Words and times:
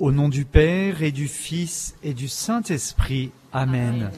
Au 0.00 0.12
nom 0.12 0.30
du 0.30 0.46
Père 0.46 1.02
et 1.02 1.12
du 1.12 1.28
Fils 1.28 1.94
et 2.02 2.14
du 2.14 2.26
Saint-Esprit. 2.26 3.32
Amen. 3.52 4.10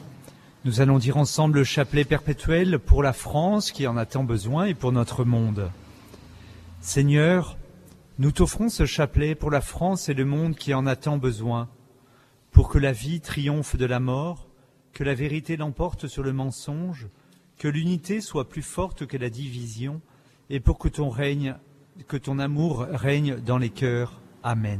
Nous 0.63 0.79
allons 0.79 0.97
dire 0.97 1.17
ensemble 1.17 1.57
le 1.57 1.63
chapelet 1.65 2.05
perpétuel 2.05 2.79
pour 2.79 3.03
la 3.03 3.11
France 3.11 3.69
qui 3.73 3.85
en 3.85 3.97
a 3.97 4.05
tant 4.05 4.23
besoin 4.23 4.63
et 4.67 4.75
pour 4.75 4.93
notre 4.93 5.25
monde. 5.25 5.69
Seigneur, 6.79 7.57
nous 8.17 8.31
t'offrons 8.31 8.69
ce 8.69 8.85
chapelet 8.85 9.35
pour 9.35 9.51
la 9.51 9.59
France 9.59 10.07
et 10.07 10.13
le 10.13 10.23
monde 10.23 10.55
qui 10.55 10.73
en 10.73 10.85
a 10.85 10.95
tant 10.95 11.17
besoin, 11.17 11.67
pour 12.53 12.69
que 12.69 12.79
la 12.79 12.93
vie 12.93 13.19
triomphe 13.19 13.75
de 13.75 13.85
la 13.85 13.99
mort, 13.99 14.47
que 14.93 15.03
la 15.03 15.13
vérité 15.13 15.57
l'emporte 15.57 16.07
sur 16.07 16.23
le 16.23 16.31
mensonge, 16.31 17.07
que 17.57 17.67
l'unité 17.67 18.21
soit 18.21 18.47
plus 18.47 18.61
forte 18.61 19.05
que 19.05 19.17
la 19.17 19.29
division, 19.29 19.99
et 20.49 20.61
pour 20.61 20.77
que 20.79 20.87
ton 20.87 21.09
règne, 21.09 21.57
que 22.07 22.15
ton 22.15 22.39
amour 22.39 22.87
règne 22.89 23.35
dans 23.41 23.57
les 23.57 23.69
cœurs. 23.69 24.21
Amen. 24.43 24.79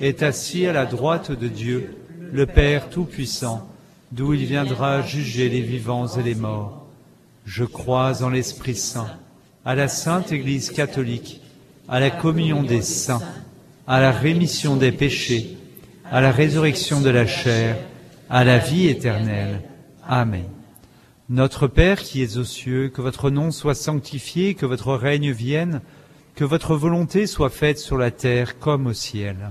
est 0.00 0.22
assis 0.22 0.66
à 0.66 0.72
la 0.72 0.86
droite 0.86 1.32
de 1.32 1.48
Dieu, 1.48 1.96
le 2.32 2.46
Père 2.46 2.88
Tout-Puissant, 2.88 3.68
d'où 4.12 4.34
il 4.34 4.44
viendra 4.44 5.02
juger 5.02 5.48
les 5.48 5.60
vivants 5.60 6.06
et 6.06 6.22
les 6.22 6.34
morts. 6.34 6.86
Je 7.44 7.64
crois 7.64 8.22
en 8.22 8.28
l'Esprit 8.28 8.76
Saint, 8.76 9.10
à 9.64 9.74
la 9.74 9.88
Sainte 9.88 10.32
Église 10.32 10.70
catholique, 10.70 11.40
à 11.88 12.00
la 12.00 12.10
communion 12.10 12.62
des 12.62 12.82
saints, 12.82 13.22
à 13.86 14.00
la 14.00 14.10
rémission 14.10 14.76
des 14.76 14.92
péchés, 14.92 15.56
à 16.10 16.20
la 16.20 16.30
résurrection 16.30 17.00
de 17.00 17.10
la 17.10 17.26
chair, 17.26 17.76
à 18.30 18.44
la 18.44 18.58
vie 18.58 18.88
éternelle. 18.88 19.62
Amen. 20.06 20.44
Notre 21.30 21.66
Père 21.66 22.00
qui 22.00 22.22
es 22.22 22.38
aux 22.38 22.44
cieux, 22.44 22.88
que 22.88 23.02
votre 23.02 23.30
nom 23.30 23.50
soit 23.50 23.74
sanctifié, 23.74 24.54
que 24.54 24.66
votre 24.66 24.94
règne 24.94 25.30
vienne, 25.30 25.80
que 26.34 26.44
votre 26.44 26.76
volonté 26.76 27.26
soit 27.26 27.50
faite 27.50 27.78
sur 27.78 27.98
la 27.98 28.10
terre 28.10 28.58
comme 28.58 28.86
au 28.86 28.92
ciel. 28.92 29.50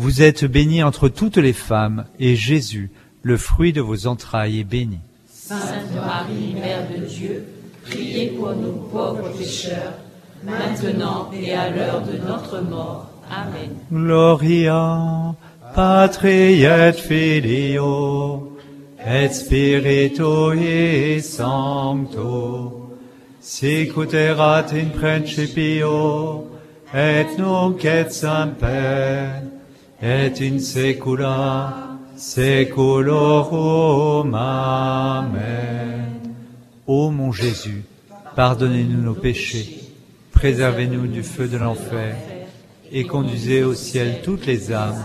Vous 0.00 0.22
êtes 0.22 0.44
bénie 0.44 0.84
entre 0.84 1.08
toutes 1.08 1.38
les 1.38 1.52
femmes, 1.52 2.04
et 2.20 2.36
Jésus, 2.36 2.88
le 3.22 3.36
fruit 3.36 3.72
de 3.72 3.80
vos 3.80 4.06
entrailles, 4.06 4.60
est 4.60 4.64
béni. 4.64 5.00
Sainte 5.28 5.92
Marie, 5.92 6.54
Mère 6.54 6.86
de 6.88 7.04
Dieu, 7.04 7.44
priez 7.82 8.28
pour 8.28 8.54
nous 8.54 8.74
pauvres 8.92 9.28
pécheurs, 9.36 9.94
maintenant 10.44 11.28
et 11.34 11.52
à 11.52 11.70
l'heure 11.70 12.02
de 12.02 12.16
notre 12.24 12.60
mort. 12.60 13.10
Amen. 13.28 13.70
Gloria 13.90 15.34
Patri 15.74 16.62
et 16.62 16.92
Filio 16.92 18.56
et 19.04 19.28
Spiritui 19.30 21.20
Sancto 21.20 22.88
sicut 23.40 24.14
erat 24.14 24.72
in 24.72 24.90
principio 24.96 26.46
et 26.94 27.26
nunc 27.36 27.84
et 27.84 28.08
semper 28.10 29.57
et 30.00 30.40
in 30.40 30.58
saecula 30.58 31.98
saeculorum. 32.16 34.34
Amen. 34.34 36.34
Ô 36.86 37.10
mon 37.10 37.32
Jésus, 37.32 37.84
pardonnez-nous 38.34 39.02
nos 39.02 39.14
péchés, 39.14 39.92
préservez-nous 40.32 41.06
du 41.06 41.22
feu 41.22 41.48
de 41.48 41.58
l'enfer 41.58 42.16
et 42.90 43.04
conduisez 43.04 43.62
au 43.62 43.74
ciel 43.74 44.22
toutes 44.22 44.46
les 44.46 44.72
âmes, 44.72 45.04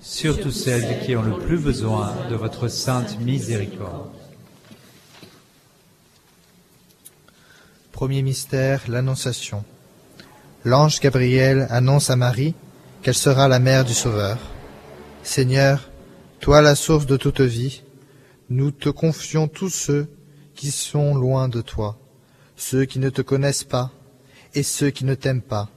surtout 0.00 0.52
celles 0.52 1.00
qui 1.04 1.16
ont 1.16 1.22
le 1.22 1.38
plus 1.38 1.58
besoin 1.58 2.14
de 2.30 2.36
votre 2.36 2.68
sainte 2.68 3.18
miséricorde. 3.20 4.10
Premier 7.90 8.22
mystère, 8.22 8.84
l'Annonciation. 8.88 9.64
L'ange 10.64 11.00
Gabriel 11.00 11.66
annonce 11.70 12.10
à 12.10 12.16
Marie 12.16 12.54
qu'elle 13.06 13.14
sera 13.14 13.46
la 13.46 13.60
mère 13.60 13.84
du 13.84 13.94
Sauveur. 13.94 14.36
Seigneur, 15.22 15.90
toi 16.40 16.60
la 16.60 16.74
source 16.74 17.06
de 17.06 17.16
toute 17.16 17.40
vie, 17.40 17.84
nous 18.50 18.72
te 18.72 18.88
confions 18.88 19.46
tous 19.46 19.68
ceux 19.68 20.08
qui 20.56 20.72
sont 20.72 21.14
loin 21.14 21.48
de 21.48 21.60
toi, 21.60 21.96
ceux 22.56 22.84
qui 22.84 22.98
ne 22.98 23.08
te 23.08 23.22
connaissent 23.22 23.62
pas 23.62 23.92
et 24.56 24.64
ceux 24.64 24.90
qui 24.90 25.04
ne 25.04 25.14
t'aiment 25.14 25.40
pas. 25.40 25.68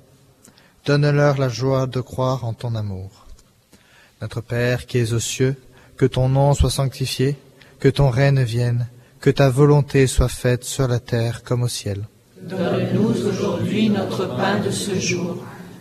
Donne-leur 0.88 1.38
la 1.38 1.50
joie 1.50 1.86
de 1.86 2.02
croire 2.02 2.46
en 2.46 2.56
ton 2.56 2.74
amour. 2.74 3.28
Notre 4.24 4.42
Père 4.42 4.88
qui 4.88 4.98
es 4.98 5.14
aux 5.14 5.20
cieux, 5.20 5.56
que 5.98 6.08
ton 6.08 6.30
nom 6.30 6.56
soit 6.56 6.72
sanctifié, 6.72 7.38
que 7.80 7.90
ton 7.90 8.10
règne 8.10 8.42
vienne, 8.42 8.88
que 9.20 9.30
ta 9.30 9.52
volonté 9.52 10.08
soit 10.08 10.30
faite 10.30 10.64
sur 10.64 10.88
la 10.88 11.00
terre 11.00 11.44
comme 11.44 11.62
au 11.62 11.68
ciel. 11.68 12.08
Donne-nous 12.42 13.28
aujourd'hui 13.28 13.92
notre 13.92 14.26
pain 14.36 14.58
de 14.62 14.72
ce 14.72 14.96
jour. 14.96 15.38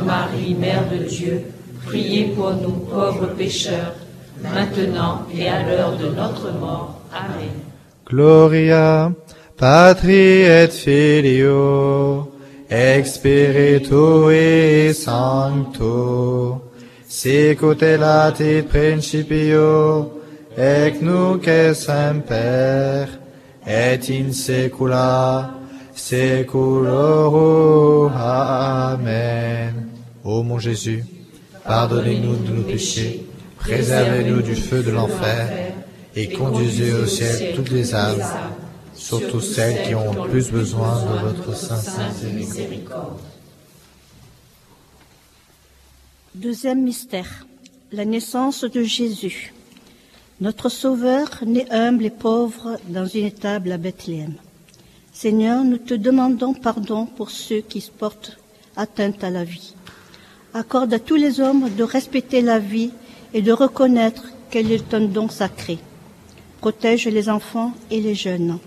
Marie, 0.00 0.54
Mère 0.54 0.88
de 0.90 1.04
Dieu, 1.04 1.42
priez 1.86 2.24
pour 2.34 2.52
nous 2.54 2.72
pauvres 2.90 3.28
pécheurs, 3.36 3.94
maintenant 4.42 5.22
et 5.32 5.48
à 5.48 5.62
l'heure 5.62 5.96
de 5.96 6.08
notre 6.08 6.50
mort. 6.52 7.00
Amen. 7.12 7.50
Gloria 8.06 9.12
Patri 9.56 10.42
et 10.42 10.68
Filio 10.68 12.30
et 12.68 13.04
Spiritui 13.04 14.92
Sancto 14.92 16.60
sicut 17.08 17.82
erat 17.82 18.40
in 18.40 18.64
principio 18.64 20.20
et 20.56 21.00
nunc 21.00 21.46
et 21.46 21.74
semper 21.74 23.06
et 23.66 24.10
in 24.10 24.32
saecula 24.32 25.54
saeculorum. 25.94 28.12
Amen. 28.12 29.83
Ô 30.24 30.42
mon 30.42 30.58
Jésus, 30.58 31.04
pardonnez-nous 31.64 32.36
de 32.36 32.52
nos 32.54 32.62
péchés, 32.62 33.26
préservez-nous 33.58 34.40
du 34.40 34.56
feu 34.56 34.82
de 34.82 34.90
l'enfer 34.90 35.74
et 36.16 36.30
conduisez 36.30 36.94
au 36.94 37.04
ciel 37.04 37.54
toutes 37.54 37.70
les 37.70 37.94
âmes, 37.94 38.24
surtout 38.94 39.42
celles 39.42 39.86
qui 39.86 39.94
ont 39.94 40.14
le 40.14 40.30
plus 40.30 40.50
besoin 40.50 41.02
de 41.02 41.28
votre 41.28 41.54
sainte 41.54 42.22
miséricorde. 42.32 43.20
Deuxième 46.34 46.82
mystère, 46.82 47.46
la 47.92 48.06
naissance 48.06 48.64
de 48.64 48.82
Jésus. 48.82 49.52
Notre 50.40 50.70
Sauveur, 50.70 51.28
né 51.44 51.70
humble 51.70 52.06
et 52.06 52.10
pauvre 52.10 52.78
dans 52.88 53.06
une 53.06 53.26
étable 53.26 53.72
à 53.72 53.76
Bethléem. 53.76 54.32
Seigneur, 55.12 55.64
nous 55.64 55.76
te 55.76 55.92
demandons 55.92 56.54
pardon 56.54 57.04
pour 57.04 57.30
ceux 57.30 57.60
qui 57.60 57.82
se 57.82 57.90
portent 57.90 58.38
atteinte 58.74 59.22
à 59.22 59.28
la 59.28 59.44
vie. 59.44 59.74
Accorde 60.56 60.94
à 60.94 61.00
tous 61.00 61.16
les 61.16 61.40
hommes 61.40 61.68
de 61.68 61.82
respecter 61.82 62.40
la 62.40 62.60
vie 62.60 62.92
et 63.32 63.42
de 63.42 63.50
reconnaître 63.50 64.22
qu'elle 64.50 64.70
est 64.70 64.94
un 64.94 65.00
don 65.00 65.28
sacré. 65.28 65.80
Protège 66.60 67.08
les 67.08 67.28
enfants 67.28 67.72
et 67.90 68.00
les 68.00 68.14
jeunes. 68.14 68.58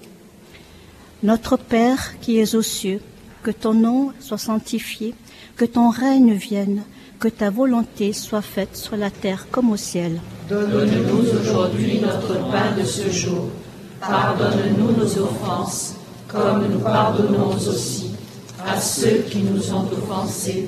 Notre 1.24 1.56
Père 1.56 2.20
qui 2.20 2.40
es 2.40 2.56
aux 2.56 2.62
cieux, 2.62 3.00
que 3.42 3.52
ton 3.52 3.74
nom 3.74 4.12
soit 4.20 4.38
sanctifié, 4.38 5.16
que 5.56 5.64
ton 5.64 5.90
règne 5.90 6.34
vienne, 6.34 6.84
que 7.22 7.30
ta 7.30 7.50
volonté 7.50 8.12
soit 8.12 8.42
faite 8.42 8.76
sur 8.76 8.98
la 8.98 9.10
terre 9.10 9.48
comme 9.50 9.72
au 9.72 9.78
ciel. 9.78 10.20
Donne-nous 10.50 11.40
aujourd'hui 11.40 12.02
notre 12.02 12.52
pain 12.52 12.76
de 12.78 12.84
ce 12.84 13.10
jour. 13.10 13.46
Pardonne-nous 14.02 14.92
nos 14.92 15.18
offenses, 15.20 15.96
comme 16.28 16.68
nous 16.70 16.80
pardonnons 16.80 17.56
aussi 17.56 18.12
à 18.68 18.78
ceux 18.78 19.24
qui 19.30 19.42
nous 19.42 19.74
ont 19.74 19.88
offensés. 19.90 20.68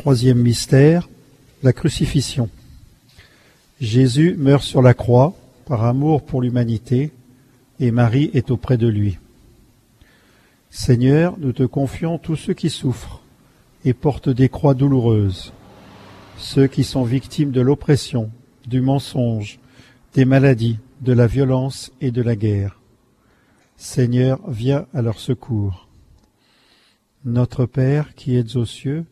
Troisième 0.00 0.38
mystère, 0.38 1.10
la 1.62 1.74
crucifixion. 1.74 2.48
Jésus 3.82 4.34
meurt 4.38 4.62
sur 4.62 4.80
la 4.80 4.94
croix 4.94 5.34
par 5.66 5.84
amour 5.84 6.24
pour 6.24 6.40
l'humanité 6.40 7.12
et 7.80 7.90
Marie 7.90 8.30
est 8.32 8.50
auprès 8.50 8.78
de 8.78 8.88
lui. 8.88 9.18
Seigneur, 10.70 11.36
nous 11.38 11.52
te 11.52 11.64
confions 11.64 12.16
tous 12.16 12.36
ceux 12.36 12.54
qui 12.54 12.70
souffrent 12.70 13.20
et 13.84 13.92
portent 13.92 14.30
des 14.30 14.48
croix 14.48 14.72
douloureuses, 14.72 15.52
ceux 16.38 16.66
qui 16.66 16.82
sont 16.82 17.04
victimes 17.04 17.50
de 17.50 17.60
l'oppression, 17.60 18.30
du 18.66 18.80
mensonge, 18.80 19.58
des 20.14 20.24
maladies, 20.24 20.78
de 21.02 21.12
la 21.12 21.26
violence 21.26 21.92
et 22.00 22.10
de 22.10 22.22
la 22.22 22.36
guerre. 22.36 22.80
Seigneur, 23.76 24.40
viens 24.48 24.86
à 24.94 25.02
leur 25.02 25.20
secours. 25.20 25.88
Notre 27.26 27.66
Père 27.66 28.14
qui 28.14 28.36
êtes 28.36 28.56
aux 28.56 28.64
cieux, 28.64 29.04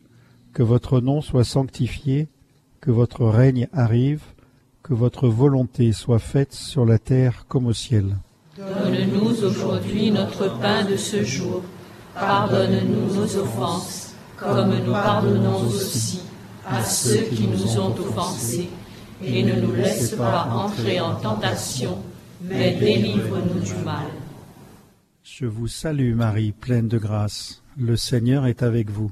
que 0.53 0.63
votre 0.63 0.99
nom 1.01 1.21
soit 1.21 1.43
sanctifié, 1.43 2.27
que 2.81 2.91
votre 2.91 3.25
règne 3.25 3.67
arrive, 3.73 4.23
que 4.83 4.93
votre 4.93 5.27
volonté 5.27 5.91
soit 5.91 6.19
faite 6.19 6.53
sur 6.53 6.85
la 6.85 6.97
terre 6.97 7.45
comme 7.47 7.67
au 7.67 7.73
ciel. 7.73 8.17
Donne-nous 8.57 9.43
aujourd'hui 9.45 10.11
notre 10.11 10.59
pain 10.59 10.83
de 10.83 10.97
ce 10.97 11.23
jour. 11.23 11.61
Pardonne-nous 12.13 13.15
nos 13.15 13.35
offenses, 13.37 14.13
comme 14.37 14.75
nous 14.85 14.91
pardonnons 14.91 15.67
aussi 15.67 16.21
à 16.65 16.83
ceux 16.83 17.21
qui 17.23 17.47
nous 17.47 17.79
ont 17.79 17.91
offensés. 17.91 18.69
Et 19.23 19.43
ne 19.43 19.59
nous 19.61 19.73
laisse 19.73 20.11
pas 20.15 20.49
entrer 20.51 20.99
en 20.99 21.15
tentation, 21.15 21.99
mais 22.41 22.77
délivre-nous 22.79 23.59
du 23.59 23.75
mal. 23.83 24.07
Je 25.23 25.45
vous 25.45 25.67
salue 25.67 26.15
Marie, 26.15 26.53
pleine 26.53 26.87
de 26.87 26.97
grâce. 26.97 27.61
Le 27.77 27.95
Seigneur 27.95 28.45
est 28.45 28.63
avec 28.63 28.89
vous. 28.89 29.11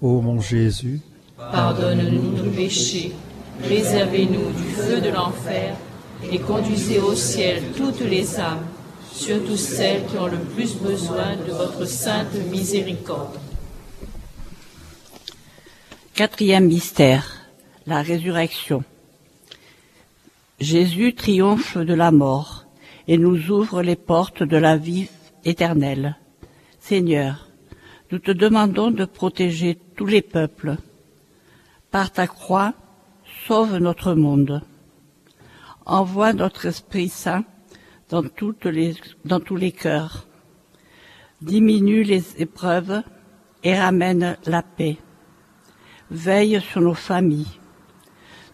Ô 0.00 0.20
mon 0.20 0.40
Jésus, 0.40 1.00
Pardonne-nous 1.36 2.36
nos 2.36 2.50
péchés, 2.50 3.12
préservez-nous 3.62 4.52
du 4.52 4.70
feu 4.74 5.00
de 5.00 5.08
l'enfer, 5.08 5.76
et 6.30 6.38
conduisez 6.38 7.00
au 7.00 7.14
ciel 7.14 7.62
toutes 7.76 8.00
les 8.00 8.38
âmes, 8.38 8.64
surtout 9.12 9.56
celles 9.56 10.04
qui 10.06 10.16
ont 10.18 10.28
le 10.28 10.38
plus 10.38 10.76
besoin 10.76 11.36
de 11.36 11.52
votre 11.52 11.84
sainte 11.84 12.34
miséricorde. 12.50 13.38
Quatrième 16.14 16.66
mystère, 16.66 17.48
la 17.86 18.02
résurrection. 18.02 18.84
Jésus 20.60 21.14
triomphe 21.14 21.76
de 21.76 21.94
la 21.94 22.12
mort 22.12 22.66
et 23.08 23.18
nous 23.18 23.50
ouvre 23.50 23.82
les 23.82 23.96
portes 23.96 24.42
de 24.42 24.56
la 24.56 24.76
vie 24.76 25.08
éternelle. 25.44 26.16
Seigneur, 26.80 27.47
nous 28.10 28.18
te 28.18 28.30
demandons 28.30 28.90
de 28.90 29.04
protéger 29.04 29.78
tous 29.96 30.06
les 30.06 30.22
peuples. 30.22 30.76
Par 31.90 32.10
ta 32.10 32.26
croix, 32.26 32.74
sauve 33.46 33.76
notre 33.78 34.14
monde. 34.14 34.62
Envoie 35.84 36.32
notre 36.32 36.66
Esprit 36.66 37.08
Saint 37.08 37.44
dans, 38.08 38.22
toutes 38.22 38.64
les, 38.64 38.94
dans 39.24 39.40
tous 39.40 39.56
les 39.56 39.72
cœurs. 39.72 40.26
Diminue 41.42 42.02
les 42.02 42.40
épreuves 42.40 43.02
et 43.62 43.78
ramène 43.78 44.36
la 44.46 44.62
paix. 44.62 44.96
Veille 46.10 46.60
sur 46.60 46.80
nos 46.80 46.94
familles. 46.94 47.58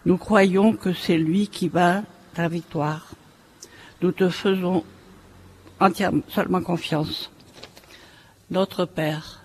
Nous 0.05 0.17
croyons 0.17 0.73
que 0.73 0.93
c'est 0.93 1.17
lui 1.17 1.47
qui 1.47 1.67
va 1.67 2.03
la 2.37 2.47
victoire. 2.47 3.11
Nous 4.01 4.11
te 4.11 4.29
faisons 4.29 4.83
entièrement 5.79 6.21
seulement 6.27 6.61
confiance. 6.61 7.31
Notre 8.51 8.85
Père, 8.85 9.44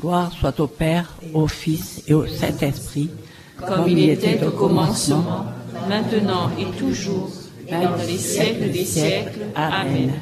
Gloire 0.00 0.32
soit 0.32 0.58
au 0.60 0.66
Père, 0.66 1.14
au 1.34 1.46
Fils 1.46 2.02
et 2.08 2.14
au 2.14 2.26
Saint-Esprit, 2.26 3.10
Comme 3.58 3.86
il 3.86 4.08
était 4.08 4.42
au 4.42 4.50
commencement, 4.50 5.44
maintenant 5.88 6.50
et 6.58 6.64
toujours, 6.78 7.30
et 7.68 7.72
dans 7.72 7.96
les 7.96 8.16
siècles 8.16 8.70
des 8.70 8.86
siècles. 8.86 9.40
Amen. 9.54 10.12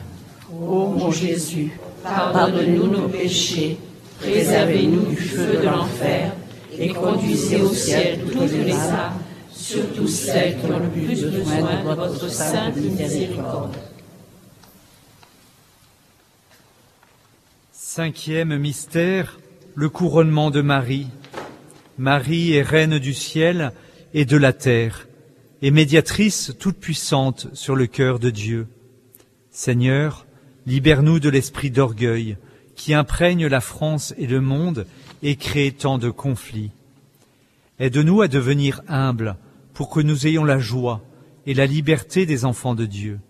Ô 0.51 0.88
mon 0.88 1.12
Jésus, 1.12 1.79
pardonne-nous 2.03 2.88
nos 2.88 3.09
péchés, 3.09 3.79
préservez-nous 4.19 5.07
du 5.07 5.17
feu 5.17 5.59
de 5.62 5.69
l'enfer, 5.69 6.33
et 6.77 6.88
conduisez 6.88 7.61
au 7.61 7.73
ciel 7.73 8.21
toutes 8.33 8.51
les 8.51 8.73
âmes, 8.73 9.12
surtout 9.53 10.09
celles 10.09 10.59
qui 10.59 10.67
ont 10.67 10.79
le 10.81 10.88
plus 10.88 11.23
besoin 11.23 11.83
de 11.83 11.95
votre 11.95 12.29
sainte 12.29 12.77
miséricorde. 12.77 13.77
Cinquième 17.73 18.59
mystère, 18.59 19.38
le 19.79 19.88
couronnement 19.88 20.51
de 20.51 20.61
Marie. 20.61 21.07
Marie 21.99 22.53
est 22.53 22.62
reine 22.62 22.99
du 22.99 23.14
ciel 23.14 23.71
et 24.12 24.25
de 24.25 24.37
la 24.37 24.53
terre, 24.53 25.07
et 25.62 25.71
médiatrice 25.71 26.53
toute 26.59 26.79
puissante 26.79 27.47
sur 27.53 27.77
le 27.77 27.87
cœur 27.87 28.19
de 28.19 28.29
Dieu. 28.29 28.67
Seigneur, 29.53 30.27
libère-nous 30.67 31.21
de 31.21 31.29
l'esprit 31.29 31.71
d'orgueil 31.71 32.38
qui 32.75 32.93
imprègne 32.93 33.47
la 33.47 33.61
France 33.61 34.14
et 34.19 34.27
le 34.27 34.41
monde 34.41 34.85
et 35.23 35.37
crée 35.37 35.71
tant 35.71 35.99
de 35.99 36.11
conflits. 36.11 36.73
Aide-nous 37.79 38.21
à 38.21 38.27
devenir 38.27 38.83
humbles 38.88 39.37
pour 39.75 39.91
que 39.91 40.01
nous 40.01 40.27
ayons 40.27 40.45
la 40.45 40.59
joie 40.59 41.03
et 41.47 41.55
la 41.55 41.67
liberté 41.67 42.27
des 42.27 42.45
enfants 42.45 42.75
de 42.75 42.85
Dieu. 42.85 43.21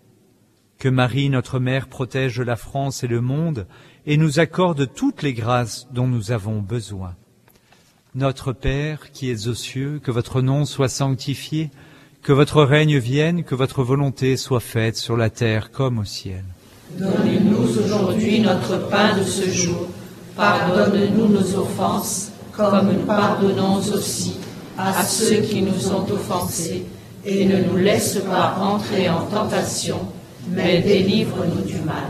Que 0.79 0.89
Marie, 0.89 1.29
notre 1.29 1.59
Mère, 1.59 1.87
protège 1.87 2.41
la 2.41 2.55
France 2.55 3.03
et 3.03 3.07
le 3.07 3.21
monde 3.21 3.67
et 4.09 4.17
nous 4.17 4.39
accorde 4.39 4.91
toutes 4.91 5.21
les 5.21 5.33
grâces 5.33 5.87
dont 5.93 6.07
nous 6.07 6.31
avons 6.31 6.61
besoin. 6.61 7.13
Notre 8.15 8.53
Père 8.53 9.11
qui 9.11 9.29
es 9.29 9.47
aux 9.47 9.53
cieux, 9.53 10.01
que 10.03 10.09
votre 10.09 10.41
nom 10.41 10.65
soit 10.65 10.89
sanctifié, 10.89 11.69
que 12.23 12.33
votre 12.33 12.63
règne 12.63 12.97
vienne, 12.97 13.43
que 13.43 13.53
votre 13.53 13.83
volonté 13.83 14.35
soit 14.35 14.61
faite 14.61 14.97
sur 14.97 15.15
la 15.15 15.29
terre 15.29 15.69
comme 15.69 15.99
au 15.99 16.05
ciel. 16.05 16.43
Donne-nous 16.97 17.79
aujourd'hui 17.79 18.39
notre 18.39 18.89
pain 18.89 19.15
de 19.15 19.23
ce 19.23 19.47
jour. 19.47 19.87
Pardonne-nous 20.35 21.27
nos 21.27 21.55
offenses, 21.59 22.31
comme 22.51 22.91
nous 22.91 23.05
pardonnons 23.05 23.77
aussi 23.77 24.37
à 24.75 25.03
ceux 25.03 25.41
qui 25.41 25.61
nous 25.61 25.91
ont 25.91 26.11
offensés. 26.11 26.83
Et 27.25 27.45
ne 27.45 27.61
nous 27.61 27.77
laisse 27.77 28.17
pas 28.27 28.57
entrer 28.59 29.07
en 29.07 29.27
tentation, 29.27 29.99
mais 30.49 30.81
délivre-nous 30.81 31.61
du 31.61 31.77
mal. 31.85 32.09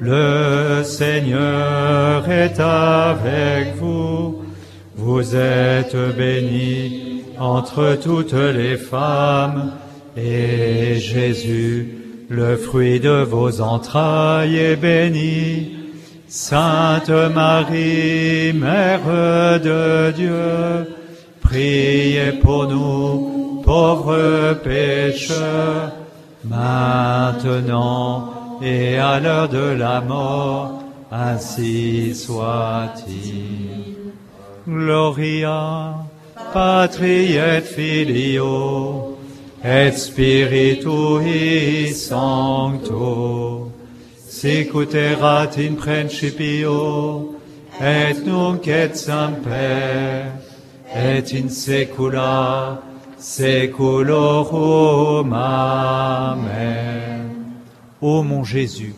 le 0.00 0.82
Seigneur 0.84 2.28
est 2.30 2.60
avec 2.60 3.76
vous. 3.76 4.42
Vous 4.96 5.36
êtes 5.36 5.96
bénie 6.16 7.22
entre 7.38 7.98
toutes 8.02 8.32
les 8.32 8.76
femmes, 8.76 9.72
et 10.16 10.96
Jésus, 10.96 11.98
le 12.28 12.56
fruit 12.56 13.00
de 13.00 13.22
vos 13.22 13.60
entrailles, 13.60 14.56
est 14.56 14.76
béni. 14.76 15.72
Sainte 16.28 17.10
Marie, 17.10 18.52
Mère 18.52 19.60
de 19.62 20.10
Dieu, 20.12 20.94
priez 21.40 22.32
pour 22.42 22.66
nous, 22.66 23.62
pauvres 23.64 24.54
pécheurs, 24.64 25.92
maintenant 26.44 28.35
et 28.62 28.98
à 28.98 29.20
l'heure 29.20 29.48
de 29.48 29.76
la 29.76 30.00
mort, 30.00 30.82
ainsi 31.10 32.14
soit-il. 32.14 33.94
Gloria 34.66 35.94
Patri 36.52 37.36
et 37.36 37.60
Filio 37.60 39.16
et 39.62 39.92
Spiritui 39.92 41.92
Sancto 41.94 43.70
sicuterat 44.36 45.56
in 45.58 45.76
principio 45.76 47.34
et 47.80 48.14
nunc 48.26 48.68
et 48.68 48.94
semper 48.94 50.26
et 50.94 51.32
in 51.32 51.48
saecula 51.48 52.82
saeculorum. 53.18 55.32
Amen. 55.32 57.15
Ô 58.08 58.22
mon 58.22 58.44
Jésus, 58.44 58.94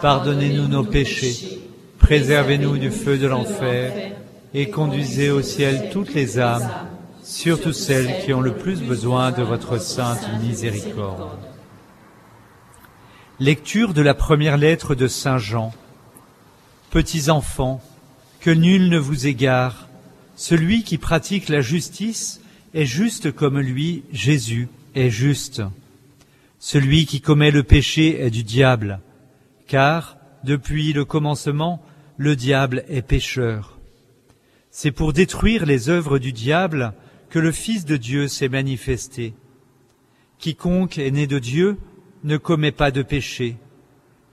pardonnez-nous 0.00 0.68
nos 0.68 0.84
péchés, 0.84 1.58
préservez-nous 1.98 2.78
du 2.78 2.92
feu 2.92 3.18
de 3.18 3.26
l'enfer, 3.26 4.12
et 4.54 4.70
conduisez 4.70 5.28
au 5.28 5.42
ciel 5.42 5.90
toutes 5.92 6.14
les 6.14 6.38
âmes, 6.38 6.70
surtout 7.24 7.72
celles 7.72 8.22
qui 8.24 8.32
ont 8.32 8.40
le 8.40 8.54
plus 8.54 8.80
besoin 8.80 9.32
de 9.32 9.42
votre 9.42 9.78
sainte 9.78 10.24
miséricorde. 10.40 11.36
Lecture 13.40 13.92
de 13.92 14.02
la 14.02 14.14
première 14.14 14.56
lettre 14.56 14.94
de 14.94 15.08
Saint 15.08 15.38
Jean. 15.38 15.74
Petits 16.92 17.30
enfants, 17.30 17.82
que 18.38 18.52
nul 18.52 18.88
ne 18.88 18.98
vous 18.98 19.26
égare, 19.26 19.88
celui 20.36 20.84
qui 20.84 20.96
pratique 20.96 21.48
la 21.48 21.60
justice 21.60 22.40
est 22.72 22.86
juste 22.86 23.32
comme 23.32 23.58
lui, 23.58 24.04
Jésus, 24.12 24.68
est 24.94 25.10
juste. 25.10 25.60
Celui 26.58 27.06
qui 27.06 27.20
commet 27.20 27.50
le 27.50 27.62
péché 27.62 28.20
est 28.20 28.30
du 28.30 28.42
diable, 28.42 29.00
car, 29.66 30.16
depuis 30.44 30.92
le 30.92 31.04
commencement, 31.04 31.82
le 32.16 32.36
diable 32.36 32.84
est 32.88 33.02
pécheur. 33.02 33.78
C'est 34.70 34.92
pour 34.92 35.12
détruire 35.12 35.66
les 35.66 35.88
œuvres 35.88 36.18
du 36.18 36.32
diable 36.32 36.94
que 37.30 37.38
le 37.38 37.52
Fils 37.52 37.84
de 37.84 37.96
Dieu 37.96 38.28
s'est 38.28 38.48
manifesté. 38.48 39.34
Quiconque 40.38 40.98
est 40.98 41.10
né 41.10 41.26
de 41.26 41.38
Dieu 41.38 41.78
ne 42.24 42.36
commet 42.36 42.72
pas 42.72 42.90
de 42.90 43.02
péché, 43.02 43.56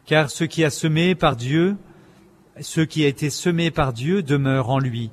car 0.05 0.29
ce 0.29 0.43
qui 0.43 0.63
a 0.63 0.69
semé 0.69 1.13
par 1.13 1.36
Dieu, 1.36 1.75
ce 2.60 2.81
qui 2.81 3.03
a 3.03 3.07
été 3.07 3.29
semé 3.29 3.69
par 3.69 3.93
Dieu 3.93 4.23
demeure 4.23 4.69
en 4.69 4.79
lui. 4.79 5.12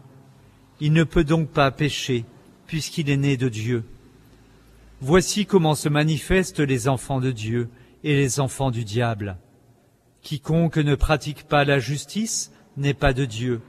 Il 0.80 0.92
ne 0.92 1.04
peut 1.04 1.24
donc 1.24 1.48
pas 1.48 1.70
pécher, 1.70 2.24
puisqu'il 2.66 3.10
est 3.10 3.16
né 3.16 3.36
de 3.36 3.48
Dieu. 3.48 3.84
Voici 5.00 5.46
comment 5.46 5.76
se 5.76 5.88
manifestent 5.88 6.58
les 6.58 6.88
enfants 6.88 7.20
de 7.20 7.30
Dieu 7.30 7.70
et 8.02 8.16
les 8.16 8.40
enfants 8.40 8.72
du 8.72 8.84
diable. 8.84 9.36
Quiconque 10.22 10.78
ne 10.78 10.96
pratique 10.96 11.44
pas 11.44 11.64
la 11.64 11.78
justice 11.78 12.50
n'est 12.76 12.94
pas 12.94 13.12
de 13.12 13.24
Dieu, 13.24 13.60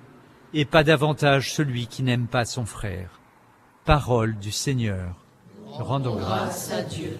et 0.56 0.66
pas 0.66 0.84
davantage 0.84 1.54
celui 1.54 1.86
qui 1.86 2.02
n'aime 2.02 2.28
pas 2.28 2.46
son 2.46 2.66
frère. 2.66 3.20
Parole 3.86 4.38
du 4.40 4.52
Seigneur. 4.52 5.16
Rendons 5.68 6.16
grâce 6.16 6.72
à 6.72 6.82
Dieu. 6.82 7.20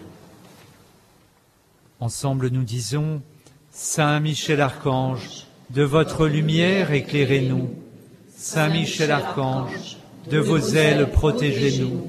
Ensemble 2.00 2.50
nous 2.50 2.64
disons, 2.64 3.22
Saint 3.70 4.20
Michel 4.20 4.62
Archange, 4.62 5.46
de 5.70 5.84
votre 5.84 6.28
lumière 6.28 6.92
éclairez-nous. 6.92 7.70
Saint 8.36 8.70
Michel 8.70 9.12
Archange, 9.12 9.98
de 10.32 10.40
vos 10.40 10.60
ailes 10.60 11.12
protégez-nous. 11.12 12.08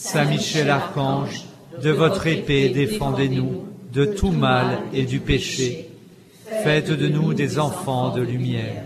Saint 0.00 0.26
Michel 0.26 0.70
Archange, 0.70 1.42
de 1.82 1.90
votre 1.90 2.28
épée 2.28 2.68
défendez-nous 2.68 3.64
de 3.92 4.04
tout 4.04 4.30
mal 4.30 4.78
et 4.92 5.02
du 5.02 5.18
péché. 5.18 5.90
Faites 6.62 6.92
de 6.92 7.08
nous 7.08 7.34
des 7.34 7.58
enfants 7.58 8.14
de 8.14 8.22
lumière. 8.22 8.84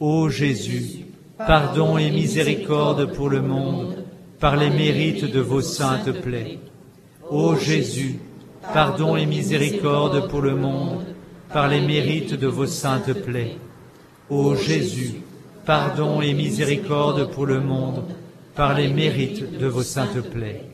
Ô 0.00 0.30
Jésus, 0.30 1.04
pardon 1.36 1.98
et 1.98 2.10
miséricorde 2.10 3.12
pour 3.14 3.28
le 3.28 3.42
monde, 3.42 4.06
par 4.38 4.56
les 4.56 4.70
mérites 4.70 5.30
de 5.30 5.40
vos 5.40 5.60
saintes 5.60 6.12
plaies. 6.22 6.58
Ô 7.28 7.56
Jésus, 7.56 8.20
pardon 8.72 9.16
et 9.16 9.26
miséricorde 9.26 10.30
pour 10.30 10.40
le 10.40 10.56
monde, 10.56 11.04
par 11.52 11.68
les 11.68 11.82
mérites 11.82 12.34
de 12.34 12.46
vos 12.46 12.66
saintes 12.66 13.12
plaies. 13.12 13.58
Ô 14.30 14.56
Jésus, 14.56 15.20
pardon 15.66 16.22
et 16.22 16.32
miséricorde 16.32 17.30
pour 17.30 17.44
le 17.44 17.60
monde, 17.60 18.04
par 18.54 18.74
les 18.74 18.88
mérites 18.88 19.58
de 19.58 19.66
vos 19.66 19.82
saintes 19.82 20.20
plaies. 20.20 20.64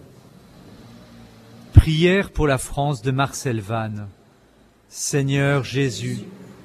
Prière 1.72 2.30
pour 2.30 2.46
la 2.46 2.58
France 2.58 3.02
de 3.02 3.10
Marcel 3.10 3.60
Vannes. 3.60 4.08
Seigneur 4.88 5.62
Jésus, 5.64 6.20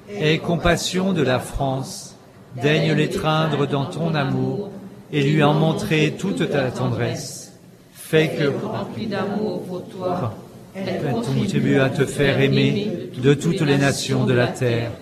aie 0.08 0.38
compassion 0.38 1.12
de 1.12 1.22
la 1.22 1.38
France, 1.38 2.16
daigne 2.60 2.92
l'étreindre 2.92 3.66
dans 3.66 3.86
ton 3.86 4.14
amour 4.14 4.70
et 5.12 5.22
lui 5.22 5.42
en 5.42 5.54
montrer 5.54 6.14
toute 6.18 6.50
ta 6.50 6.70
tendresse. 6.70 7.52
Fais 7.92 8.30
que, 8.30 8.44
rempli 8.66 9.06
d'amour 9.06 9.62
pour 9.64 9.88
toi, 9.88 10.34
elle 10.74 11.12
contribue 11.12 11.78
à 11.78 11.90
te 11.90 12.06
faire 12.06 12.40
aimer 12.40 13.10
de 13.16 13.34
toutes 13.34 13.60
les 13.60 13.78
nations 13.78 14.24
de 14.24 14.32
la 14.32 14.48
terre. 14.48 14.92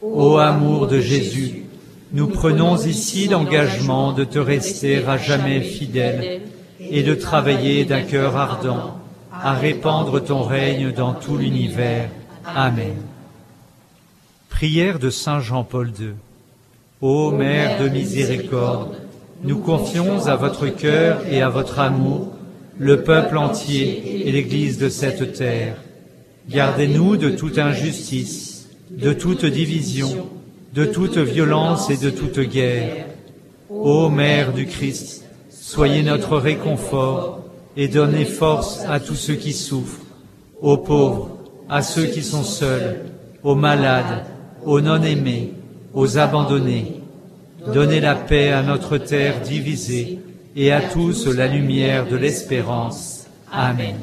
Ô 0.00 0.38
amour 0.38 0.86
de 0.86 1.00
Jésus, 1.00 1.61
nous 2.12 2.26
prenons 2.26 2.76
ici 2.76 3.28
l'engagement 3.28 4.12
de 4.12 4.24
te 4.24 4.38
rester 4.38 5.04
à 5.06 5.16
jamais 5.16 5.62
fidèle 5.62 6.42
et 6.78 7.02
de 7.02 7.14
travailler 7.14 7.84
d'un 7.84 8.02
cœur 8.02 8.36
ardent 8.36 8.98
à 9.32 9.54
répandre 9.54 10.22
ton 10.22 10.42
règne 10.42 10.92
dans 10.92 11.14
tout 11.14 11.38
l'univers. 11.38 12.10
Amen. 12.44 12.96
Prière 14.50 14.98
de 14.98 15.08
Saint 15.08 15.40
Jean-Paul 15.40 15.90
II. 15.98 16.10
Ô 17.00 17.30
Mère 17.30 17.82
de 17.82 17.88
miséricorde, 17.88 18.96
nous 19.42 19.58
confions 19.58 20.26
à 20.26 20.36
votre 20.36 20.68
cœur 20.68 21.22
et 21.30 21.40
à 21.40 21.48
votre 21.48 21.78
amour 21.78 22.28
le 22.78 23.02
peuple 23.02 23.38
entier 23.38 24.26
et 24.28 24.32
l'Église 24.32 24.78
de 24.78 24.88
cette 24.88 25.32
terre. 25.32 25.76
Gardez-nous 26.48 27.16
de 27.16 27.30
toute 27.30 27.58
injustice, 27.58 28.68
de 28.90 29.12
toute 29.12 29.46
division, 29.46 30.28
de 30.72 30.86
toute 30.86 31.18
violence 31.18 31.90
et 31.90 31.96
de 31.96 32.10
toute 32.10 32.40
guerre. 32.40 33.06
Ô 33.68 34.08
Mère 34.08 34.52
du 34.52 34.66
Christ, 34.66 35.24
soyez 35.50 36.02
notre 36.02 36.38
réconfort 36.38 37.44
et 37.76 37.88
donnez 37.88 38.24
force 38.24 38.80
à 38.88 39.00
tous 39.00 39.14
ceux 39.14 39.34
qui 39.34 39.52
souffrent, 39.52 40.00
aux 40.60 40.78
pauvres, 40.78 41.38
à 41.68 41.82
ceux 41.82 42.06
qui 42.06 42.22
sont 42.22 42.44
seuls, 42.44 43.00
aux 43.42 43.54
malades, 43.54 44.26
aux 44.64 44.80
non-aimés, 44.80 45.52
aux 45.94 46.18
abandonnés. 46.18 47.00
Donnez 47.72 48.00
la 48.00 48.14
paix 48.14 48.50
à 48.50 48.62
notre 48.62 48.98
terre 48.98 49.40
divisée 49.40 50.18
et 50.56 50.72
à 50.72 50.80
tous 50.80 51.26
la 51.26 51.48
lumière 51.48 52.06
de 52.08 52.16
l'espérance. 52.16 53.26
Amen. 53.50 53.96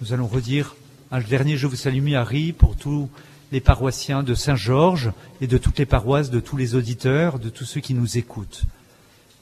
Nous 0.00 0.12
allons 0.12 0.26
redire 0.26 0.74
un 1.10 1.20
dernier 1.20 1.56
Je 1.56 1.66
vous 1.66 1.76
salue 1.76 2.02
Marie 2.02 2.52
pour 2.52 2.76
tous 2.76 3.08
les 3.52 3.60
paroissiens 3.60 4.22
de 4.22 4.34
Saint-Georges 4.34 5.12
et 5.42 5.46
de 5.46 5.58
toutes 5.58 5.78
les 5.78 5.86
paroisses, 5.86 6.30
de 6.30 6.40
tous 6.40 6.56
les 6.56 6.74
auditeurs, 6.74 7.38
de 7.38 7.50
tous 7.50 7.64
ceux 7.64 7.80
qui 7.80 7.92
nous 7.92 8.16
écoutent. 8.16 8.62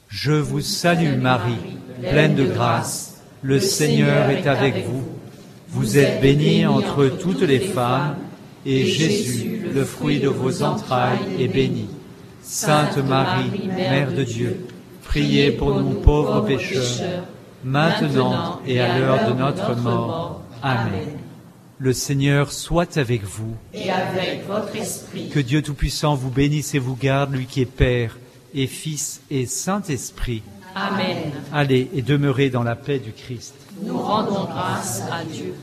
Je 0.09 0.33
vous 0.33 0.59
salue 0.59 1.17
Marie, 1.17 1.77
pleine 2.01 2.35
de 2.35 2.43
grâce. 2.43 3.21
Le 3.41 3.59
Seigneur 3.59 4.29
est 4.29 4.45
avec 4.45 4.85
vous. 4.85 5.03
Vous 5.69 5.97
êtes 5.97 6.21
bénie 6.21 6.65
entre 6.65 7.07
toutes 7.07 7.41
les 7.41 7.59
femmes, 7.61 8.17
et 8.65 8.85
Jésus, 8.85 9.61
le 9.73 9.85
fruit 9.85 10.19
de 10.19 10.27
vos 10.27 10.61
entrailles, 10.61 11.17
est 11.39 11.47
béni. 11.47 11.87
Sainte 12.43 12.97
Marie, 12.97 13.69
Mère 13.69 14.11
de 14.11 14.23
Dieu, 14.23 14.67
priez 15.05 15.51
pour 15.51 15.79
nous 15.79 16.01
pauvres 16.01 16.41
pécheurs, 16.41 17.23
maintenant 17.63 18.59
et 18.67 18.81
à 18.81 18.99
l'heure 18.99 19.33
de 19.33 19.39
notre 19.39 19.73
mort. 19.75 20.41
Amen. 20.61 21.30
Le 21.83 21.93
Seigneur 21.93 22.51
soit 22.51 22.97
avec 22.97 23.23
vous. 23.23 23.55
Et 23.73 23.89
avec 23.89 24.45
votre 24.45 24.75
esprit. 24.75 25.29
Que 25.29 25.39
Dieu 25.39 25.63
Tout-Puissant 25.63 26.13
vous 26.13 26.29
bénisse 26.29 26.75
et 26.75 26.79
vous 26.79 26.95
garde, 26.95 27.33
lui 27.33 27.47
qui 27.47 27.59
est 27.59 27.65
Père 27.65 28.19
et 28.53 28.67
Fils 28.67 29.19
et 29.31 29.47
Saint-Esprit. 29.47 30.43
Amen. 30.75 31.31
Allez 31.51 31.89
et 31.95 32.03
demeurez 32.03 32.51
dans 32.51 32.61
la 32.61 32.75
paix 32.75 32.99
du 32.99 33.11
Christ. 33.11 33.55
Nous 33.81 33.97
rendons 33.97 34.43
grâce 34.43 35.01
à 35.11 35.23
Dieu. 35.23 35.55